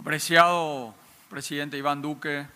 [0.00, 0.94] Apreciado
[1.28, 2.46] presidente Iván Duque,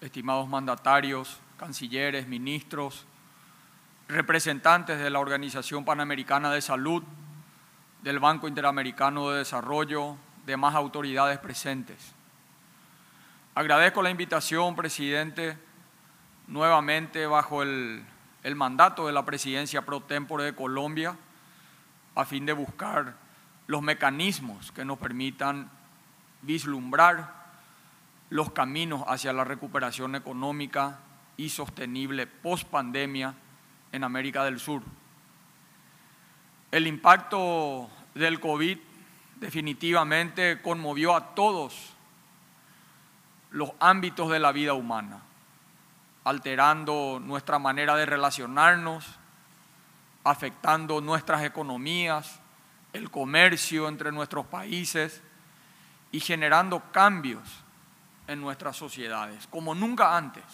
[0.00, 3.06] estimados mandatarios, cancilleres, ministros,
[4.06, 7.02] representantes de la Organización Panamericana de Salud,
[8.04, 10.16] del Banco Interamericano de Desarrollo,
[10.46, 12.12] demás autoridades presentes.
[13.56, 15.58] Agradezco la invitación, presidente,
[16.46, 18.04] nuevamente bajo el,
[18.44, 21.16] el mandato de la presidencia pro tempore de Colombia,
[22.14, 23.16] a fin de buscar
[23.66, 25.68] los mecanismos que nos permitan
[26.42, 27.40] vislumbrar
[28.30, 31.00] los caminos hacia la recuperación económica
[31.36, 33.34] y sostenible post pandemia
[33.92, 34.82] en América del Sur.
[36.70, 38.78] El impacto del COVID
[39.36, 41.94] definitivamente conmovió a todos
[43.50, 45.22] los ámbitos de la vida humana,
[46.22, 49.18] alterando nuestra manera de relacionarnos,
[50.22, 52.38] afectando nuestras economías,
[52.92, 55.22] el comercio entre nuestros países
[56.12, 57.42] y generando cambios
[58.26, 60.44] en nuestras sociedades, como nunca antes.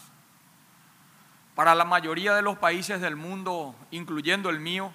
[1.55, 4.93] Para la mayoría de los países del mundo, incluyendo el mío,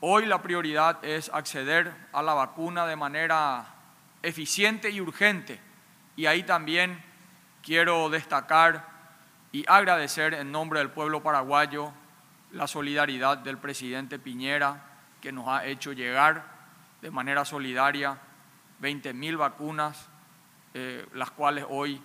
[0.00, 3.66] hoy la prioridad es acceder a la vacuna de manera
[4.22, 5.60] eficiente y urgente.
[6.16, 7.02] Y ahí también
[7.62, 8.88] quiero destacar
[9.52, 11.92] y agradecer en nombre del pueblo paraguayo
[12.50, 14.82] la solidaridad del presidente Piñera,
[15.20, 16.44] que nos ha hecho llegar
[17.02, 18.18] de manera solidaria
[18.80, 20.08] 20 mil vacunas,
[20.74, 22.00] eh, las cuales hoy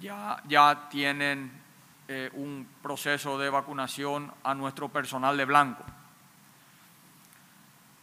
[0.00, 1.50] ya, ya tienen
[2.08, 5.84] eh, un proceso de vacunación a nuestro personal de blanco.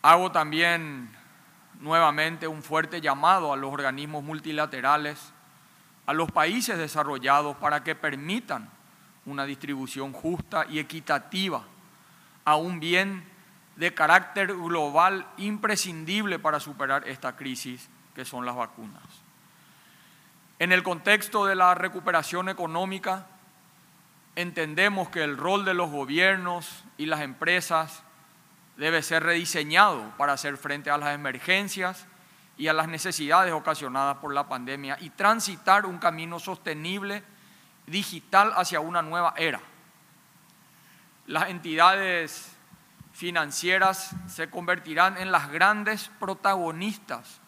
[0.01, 1.09] Hago también
[1.79, 5.33] nuevamente un fuerte llamado a los organismos multilaterales,
[6.05, 8.69] a los países desarrollados para que permitan
[9.25, 11.63] una distribución justa y equitativa
[12.43, 13.23] a un bien
[13.75, 19.03] de carácter global imprescindible para superar esta crisis que son las vacunas.
[20.59, 23.25] En el contexto de la recuperación económica,
[24.35, 28.03] entendemos que el rol de los gobiernos y las empresas
[28.77, 32.05] debe ser rediseñado para hacer frente a las emergencias
[32.57, 37.23] y a las necesidades ocasionadas por la pandemia y transitar un camino sostenible
[37.87, 39.61] digital hacia una nueva era.
[41.25, 42.55] Las entidades
[43.13, 47.40] financieras se convertirán en las grandes protagonistas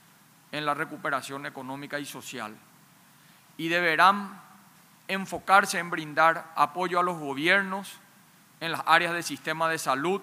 [0.54, 2.56] en la recuperación económica y social
[3.58, 4.40] y deberán
[5.08, 7.98] enfocarse en brindar apoyo a los gobiernos
[8.62, 10.22] en las áreas del sistema de salud,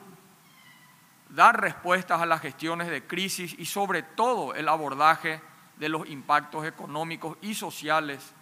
[1.28, 5.42] dar respuestas a las gestiones de crisis y sobre todo el abordaje
[5.76, 8.32] de los impactos económicos y sociales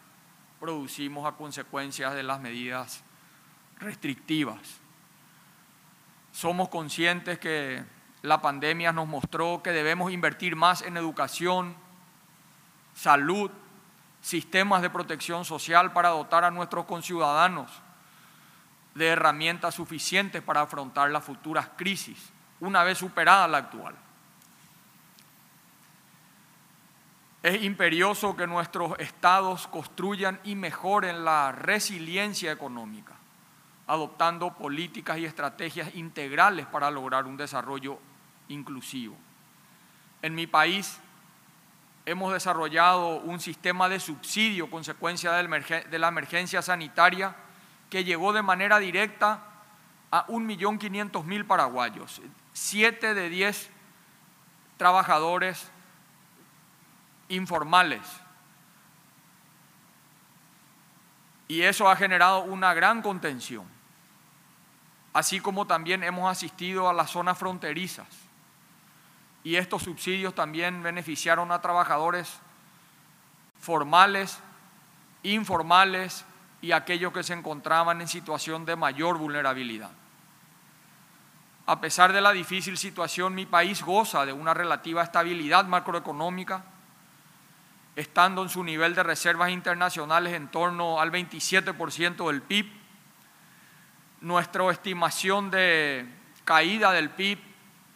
[0.60, 3.03] producimos a consecuencia de las medidas
[3.78, 4.60] restrictivas.
[6.32, 7.82] Somos conscientes que
[8.28, 11.75] la pandemia nos mostró que debemos invertir más en educación,
[12.94, 13.50] salud,
[14.21, 17.71] sistemas de protección social para dotar a nuestros conciudadanos
[18.94, 22.31] de herramientas suficientes para afrontar las futuras crisis,
[22.61, 23.94] una vez superada la actual.
[27.43, 33.15] Es imperioso que nuestros estados construyan y mejoren la resiliencia económica,
[33.87, 38.00] adoptando políticas y estrategias integrales para lograr un desarrollo
[38.49, 39.17] inclusivo.
[40.23, 40.99] En mi país
[42.07, 47.37] hemos desarrollado un sistema de subsidio consecuencia de la emergencia sanitaria
[47.91, 49.43] que llegó de manera directa
[50.11, 52.21] a 1.500.000 paraguayos,
[52.55, 53.71] 7 de 10
[54.79, 55.71] trabajadores
[57.29, 58.01] informales.
[61.47, 63.67] Y eso ha generado una gran contención,
[65.13, 68.28] así como también hemos asistido a las zonas fronterizas
[69.44, 72.41] y estos subsidios también beneficiaron a trabajadores
[73.60, 74.41] formales,
[75.22, 76.25] informales
[76.60, 79.91] y aquellos que se encontraban en situación de mayor vulnerabilidad.
[81.66, 86.64] A pesar de la difícil situación, mi país goza de una relativa estabilidad macroeconómica,
[87.94, 92.73] estando en su nivel de reservas internacionales en torno al 27% del PIB.
[94.20, 96.08] Nuestra estimación de
[96.44, 97.38] caída del PIB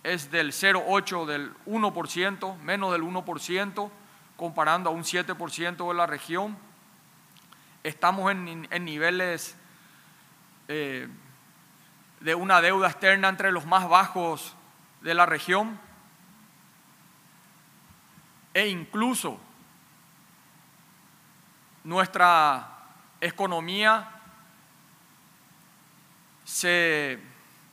[0.03, 3.91] es del 0,8 del 1%, menos del 1%,
[4.37, 6.57] comparando a un 7% de la región.
[7.85, 9.57] Estamos en, niveles
[10.69, 11.09] eh,
[12.21, 14.55] de una deuda externa entre los más bajos
[15.01, 15.79] de la región
[18.55, 19.41] e incluso
[21.85, 22.69] nuestra
[23.21, 24.09] economía
[26.45, 27.19] se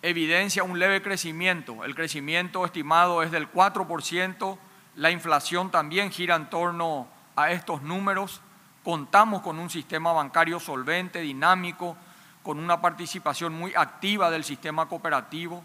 [0.02, 1.84] evidencia un leve crecimiento.
[1.84, 4.58] El crecimiento estimado es del 4%,
[4.96, 8.42] la inflación también gira en torno a estos números,
[8.84, 11.96] contamos con un sistema bancario solvente, dinámico,
[12.44, 15.64] con una participación muy activa del sistema cooperativo.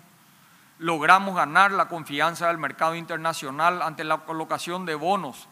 [0.78, 5.48] Logramos ganar la confianza del mercado internacional ante la colocación de bonos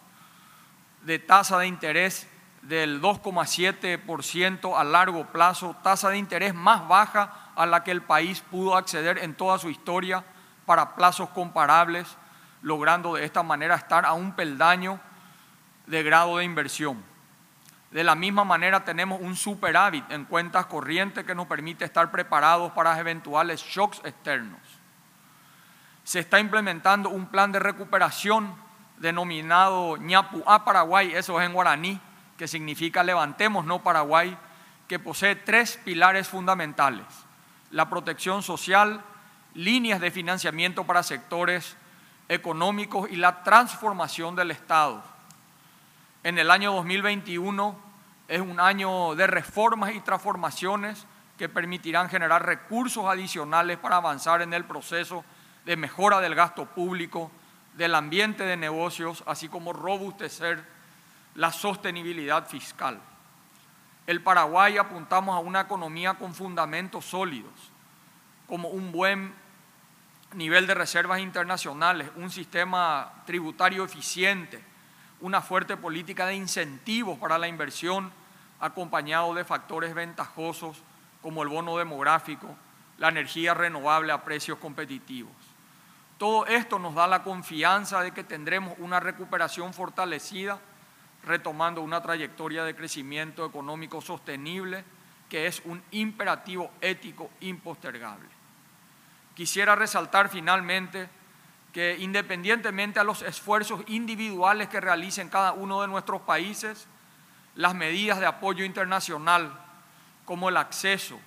[1.03, 2.29] de tasa de interés
[2.63, 8.41] del 2,7% a largo plazo, tasa de interés más baja a la que el país
[8.41, 10.25] pudo acceder en toda su historia
[10.67, 12.17] para plazos comparables,
[12.63, 15.01] logrando de esta manera estar a un peldaño
[15.87, 17.03] de grado de inversión.
[17.91, 22.73] De la misma manera tenemos un superávit en cuentas corrientes que nos permite estar preparados
[22.73, 24.61] para eventuales shocks externos.
[26.05, 28.55] Se está implementando un plan de recuperación
[28.97, 32.01] denominado ñapu a Paraguay, eso es en guaraní,
[32.39, 34.37] que significa levantemos no Paraguay,
[34.89, 37.07] que posee tres pilares fundamentales.
[37.73, 39.03] La protección social,
[39.55, 41.77] líneas de financiamiento para sectores
[42.29, 45.03] económicos y la transformación del Estado.
[46.23, 47.77] En el año 2021
[48.29, 54.53] es un año de reformas y transformaciones que permitirán generar recursos adicionales para avanzar en
[54.53, 55.25] el proceso
[55.65, 57.31] de mejora del gasto público,
[57.75, 60.65] del ambiente de negocios, así como robustecer
[61.35, 63.01] la sostenibilidad fiscal.
[64.07, 67.53] El Paraguay apuntamos a una economía con fundamentos sólidos,
[68.49, 69.33] como un buen
[70.35, 74.63] nivel de reservas internacionales, un sistema tributario eficiente,
[75.21, 78.13] una fuerte política de incentivos para la inversión
[78.61, 80.83] acompañado de factores ventajosos
[81.21, 82.57] como el bono demográfico,
[82.99, 85.33] la energía renovable a precios competitivos.
[86.19, 90.61] Todo esto nos da la confianza de que tendremos una recuperación fortalecida,
[91.25, 94.85] retomando una trayectoria de crecimiento económico sostenible,
[95.29, 98.29] que es un imperativo ético impostergable.
[99.35, 101.09] Quisiera resaltar finalmente
[101.73, 106.87] que independientemente a los esfuerzos individuales que realicen cada uno de nuestros países,
[107.55, 109.59] las medidas de apoyo internacional,
[110.25, 111.19] como el acceso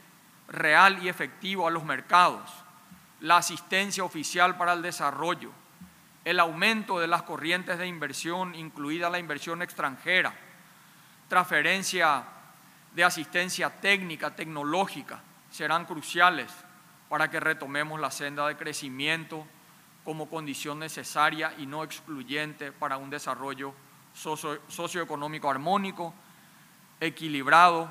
[0.48, 2.52] real y efectivo a los mercados,
[3.20, 5.52] la asistencia oficial para el desarrollo,
[6.26, 10.34] el aumento de las corrientes de inversión, incluida la inversión extranjera,
[11.30, 12.24] transferencia
[12.94, 16.52] de asistencia técnica, tecnológica, serán cruciales
[17.10, 19.46] para que retomemos la senda de crecimiento
[20.04, 23.74] como condición necesaria y no excluyente para un desarrollo
[24.16, 26.14] socioeconómico armónico,
[27.00, 27.88] equilibrado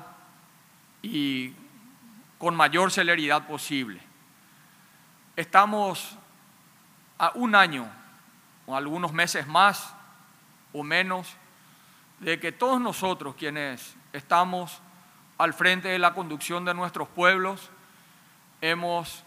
[1.01, 1.53] y
[2.37, 4.01] con mayor celeridad posible.
[5.37, 6.17] Estamos
[7.17, 7.89] a un año
[8.67, 9.93] algunos meses más
[10.73, 11.35] o menos
[12.19, 14.81] de que todos nosotros quienes estamos
[15.37, 17.69] al frente de la conducción de nuestros pueblos
[18.61, 19.23] hemos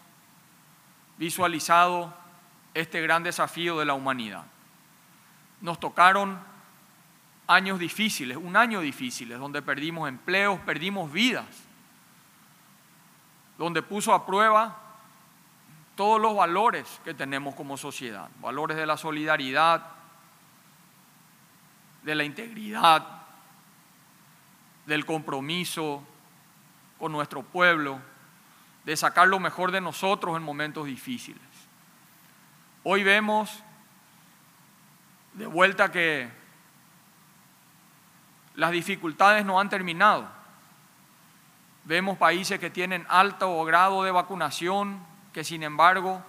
[1.17, 2.13] visualizado
[2.73, 4.45] este gran desafío de la humanidad.
[5.61, 6.39] Nos tocaron
[7.47, 11.47] años difíciles, un año difícil, donde perdimos empleos, perdimos vidas,
[13.57, 14.88] donde puso a prueba
[15.99, 19.85] todos los valores que tenemos como sociedad, valores de la solidaridad,
[22.03, 23.05] de la integridad,
[24.85, 26.01] del compromiso
[26.97, 27.99] con nuestro pueblo,
[28.85, 31.43] de sacar lo mejor de nosotros en momentos difíciles.
[32.85, 33.61] Hoy vemos
[35.33, 36.29] de vuelta que
[38.55, 40.29] las dificultades no han terminado.
[41.83, 46.21] Vemos países que tienen alto grado de vacunación, que sin embargo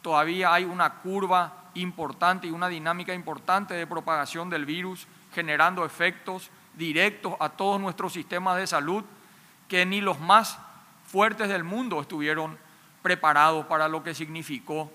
[0.00, 6.48] todavía hay una curva importante y una dinámica importante de propagación del virus, generando efectos
[6.72, 9.04] directos a todos nuestros sistemas de salud
[9.68, 10.58] que ni los más
[11.06, 12.56] fuertes del mundo estuvieron
[13.02, 14.90] preparados para lo que significó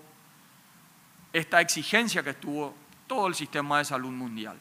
[1.32, 2.74] esta exigencia que tuvo
[3.06, 4.58] todo el sistema de salud mundial.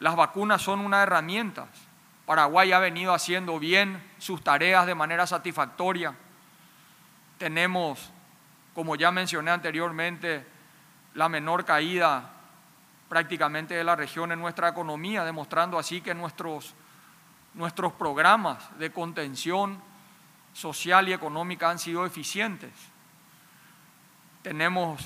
[0.00, 1.66] Las vacunas son una herramienta.
[2.24, 6.14] Paraguay ha venido haciendo bien sus tareas de manera satisfactoria.
[7.38, 8.10] Tenemos,
[8.74, 10.44] como ya mencioné anteriormente,
[11.14, 12.32] la menor caída
[13.08, 16.74] prácticamente de la región en nuestra economía, demostrando así que nuestros,
[17.54, 19.80] nuestros programas de contención
[20.52, 22.72] social y económica han sido eficientes.
[24.42, 25.04] Tenemos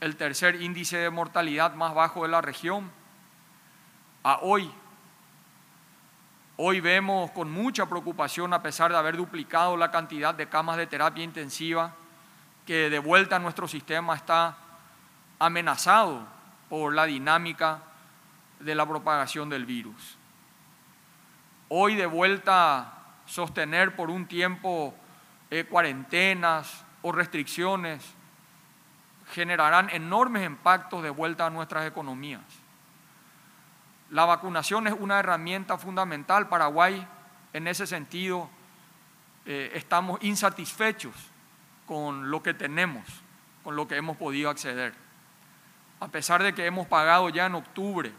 [0.00, 2.90] el tercer índice de mortalidad más bajo de la región
[4.22, 4.70] a hoy.
[6.58, 10.86] Hoy vemos con mucha preocupación, a pesar de haber duplicado la cantidad de camas de
[10.86, 11.94] terapia intensiva,
[12.66, 14.58] que de vuelta nuestro sistema está
[15.38, 16.26] amenazado
[16.68, 17.78] por la dinámica
[18.60, 20.18] de la propagación del virus.
[21.70, 24.94] Hoy de vuelta sostener por un tiempo
[25.50, 28.14] eh, cuarentenas o restricciones
[29.32, 32.61] generarán enormes impactos de vuelta a nuestras economías
[34.12, 36.46] La vacunación es una herramienta fundamental.
[36.50, 37.06] Paraguay,
[37.54, 38.50] en ese sentido,
[39.46, 41.14] eh, estamos insatisfechos
[41.86, 43.04] con lo que tenemos,
[43.64, 44.92] con lo que hemos podido acceder.
[45.98, 48.12] A pesar de que hemos pagado ya en octubre,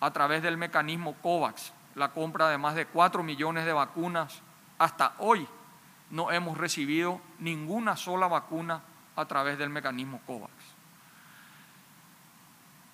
[0.00, 4.40] a través del mecanismo COVAX, la compra de más de 4 millones de vacunas,
[4.78, 5.46] hasta hoy
[6.08, 8.80] no hemos recibido ninguna sola vacuna
[9.16, 10.77] a través del mecanismo COVAX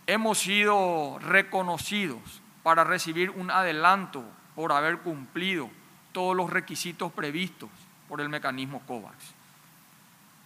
[0.06, 2.20] hemos sido reconocidos
[2.62, 5.70] para recibir un adelanto por haber cumplido
[6.12, 7.68] todos los requisitos previstos
[8.08, 9.16] por el mecanismo COVAX.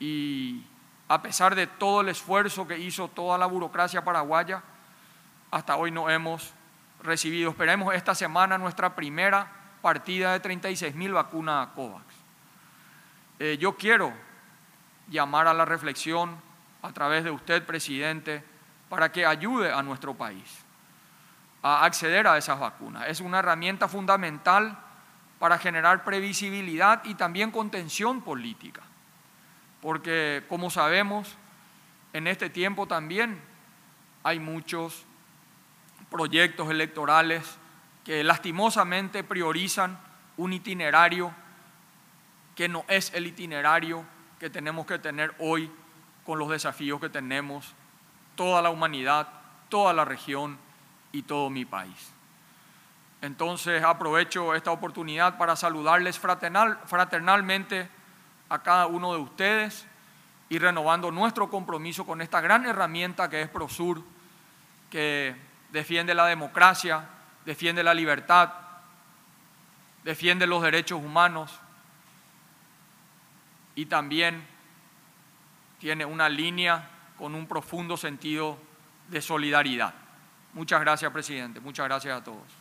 [0.00, 0.64] Y
[1.08, 4.62] a pesar de todo el esfuerzo que hizo toda la burocracia paraguaya,
[5.50, 6.52] hasta hoy no hemos
[7.02, 7.50] recibido.
[7.50, 9.50] Esperemos esta semana nuestra primera
[9.82, 12.04] partida de 36 mil vacunas COVAX.
[13.38, 14.12] Eh, yo quiero
[15.08, 16.36] llamar a la reflexión
[16.82, 18.42] a través de usted, presidente,
[18.88, 20.64] para que ayude a nuestro país
[21.62, 23.08] a acceder a esas vacunas.
[23.08, 24.78] Es una herramienta fundamental
[25.38, 28.82] para generar previsibilidad y también contención política,
[29.80, 31.36] porque como sabemos,
[32.12, 33.40] en este tiempo también
[34.22, 35.04] hay muchos
[36.10, 37.58] proyectos electorales
[38.04, 39.98] que lastimosamente priorizan
[40.36, 41.32] un itinerario
[42.54, 44.04] que no es el itinerario
[44.40, 45.70] que tenemos que tener hoy
[46.24, 47.74] con los desafíos que tenemos
[48.38, 49.26] toda la humanidad,
[49.68, 50.56] toda la región
[51.10, 52.12] y todo mi país.
[53.20, 57.88] Entonces aprovecho esta oportunidad para saludarles fraternal, fraternalmente
[58.48, 59.88] a cada uno de ustedes
[60.48, 64.04] y renovando nuestro compromiso con esta gran herramienta que es Prosur,
[64.88, 65.34] que
[65.72, 67.08] defiende la democracia,
[67.44, 68.52] defiende la libertad,
[70.04, 71.58] defiende los derechos humanos
[73.74, 74.46] y también
[75.80, 76.88] tiene una línea
[77.18, 78.56] con un profundo sentido
[79.08, 79.92] de solidaridad.
[80.54, 81.60] Muchas gracias, presidente.
[81.60, 82.57] Muchas gracias a todos.